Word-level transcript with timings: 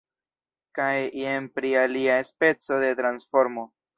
Kaj 0.77 0.93
jen 1.23 1.49
pri 1.59 1.75
alia 1.83 2.17
speco 2.31 2.81
de 2.87 2.91
transformo. 3.03 3.67